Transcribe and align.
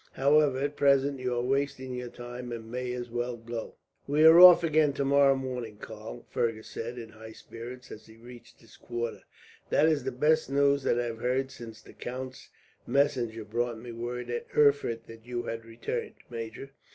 However, 0.13 0.57
at 0.57 0.77
present 0.77 1.19
you 1.19 1.35
are 1.35 1.43
wasting 1.43 1.93
your 1.93 2.09
time, 2.09 2.51
and 2.51 2.71
may 2.71 2.91
as 2.91 3.11
well 3.11 3.37
go." 3.37 3.75
"We 4.07 4.23
are 4.25 4.39
off 4.39 4.63
again 4.63 4.93
tomorrow 4.93 5.35
morning, 5.35 5.77
Karl," 5.77 6.25
Fergus 6.31 6.69
said, 6.69 6.97
in 6.97 7.09
high 7.09 7.33
spirits, 7.33 7.91
as 7.91 8.07
he 8.07 8.17
reached 8.17 8.61
his 8.61 8.77
quarters. 8.77 9.21
"That 9.69 9.85
is 9.87 10.03
the 10.03 10.11
best 10.11 10.49
news 10.49 10.81
that 10.85 10.99
I 10.99 11.05
have 11.05 11.19
heard 11.19 11.51
since 11.51 11.83
the 11.83 11.93
count's 11.93 12.49
messenger 12.87 13.45
brought 13.45 13.77
me 13.77 13.91
word, 13.91 14.31
at 14.31 14.47
Erfurt, 14.57 15.05
that 15.05 15.27
you 15.27 15.43
had 15.43 15.65
returned, 15.65 16.15
major. 16.31 16.71